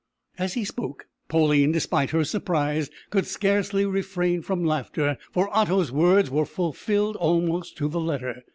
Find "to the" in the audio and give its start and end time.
7.77-7.99